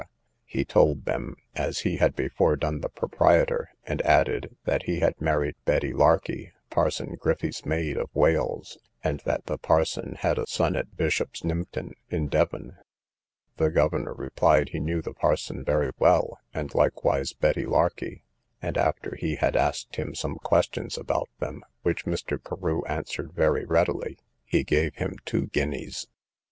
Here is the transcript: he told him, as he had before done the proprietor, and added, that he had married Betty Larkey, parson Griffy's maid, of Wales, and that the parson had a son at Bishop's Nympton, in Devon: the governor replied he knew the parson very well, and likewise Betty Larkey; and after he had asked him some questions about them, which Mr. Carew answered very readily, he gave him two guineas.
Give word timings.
he 0.47 0.65
told 0.65 1.07
him, 1.07 1.35
as 1.55 1.81
he 1.81 1.97
had 1.97 2.15
before 2.15 2.55
done 2.55 2.81
the 2.81 2.89
proprietor, 2.89 3.69
and 3.85 4.01
added, 4.01 4.57
that 4.65 4.85
he 4.87 4.99
had 4.99 5.21
married 5.21 5.53
Betty 5.63 5.93
Larkey, 5.93 6.53
parson 6.71 7.15
Griffy's 7.17 7.63
maid, 7.67 7.97
of 7.97 8.09
Wales, 8.15 8.79
and 9.03 9.19
that 9.25 9.45
the 9.45 9.59
parson 9.59 10.15
had 10.15 10.39
a 10.39 10.47
son 10.47 10.75
at 10.75 10.97
Bishop's 10.97 11.41
Nympton, 11.41 11.91
in 12.09 12.29
Devon: 12.29 12.77
the 13.57 13.69
governor 13.69 14.15
replied 14.15 14.69
he 14.69 14.79
knew 14.79 15.03
the 15.03 15.13
parson 15.13 15.63
very 15.63 15.91
well, 15.99 16.39
and 16.51 16.73
likewise 16.73 17.33
Betty 17.33 17.67
Larkey; 17.67 18.23
and 18.59 18.79
after 18.79 19.13
he 19.15 19.35
had 19.35 19.55
asked 19.55 19.97
him 19.97 20.15
some 20.15 20.37
questions 20.37 20.97
about 20.97 21.29
them, 21.39 21.63
which 21.83 22.05
Mr. 22.05 22.43
Carew 22.43 22.83
answered 22.85 23.33
very 23.33 23.65
readily, 23.65 24.17
he 24.45 24.63
gave 24.63 24.95
him 24.95 25.17
two 25.25 25.45
guineas. 25.45 26.07